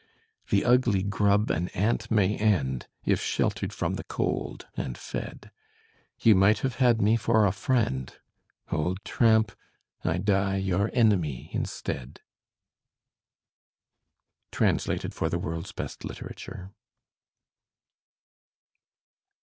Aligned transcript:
The 0.49 0.65
ugly 0.65 1.03
grub 1.03 1.51
an 1.51 1.67
ant 1.75 2.09
may 2.09 2.35
end, 2.35 2.87
If 3.05 3.21
sheltered 3.21 3.71
from 3.71 3.93
the 3.97 4.03
cold 4.05 4.65
and 4.75 4.97
fed. 4.97 5.51
You 6.19 6.33
might 6.33 6.57
have 6.61 6.77
had 6.77 7.03
me 7.03 7.15
for 7.17 7.45
a 7.45 7.51
friend: 7.51 8.11
Old 8.71 8.97
tramp, 9.05 9.51
I 10.03 10.17
die 10.17 10.55
your 10.57 10.89
enemy 10.95 11.51
instead. 11.53 12.21
Translated 14.51 15.13
for 15.13 15.29
the 15.29 15.37
'World's 15.37 15.71
Best 15.71 16.03
Literature.' 16.03 16.71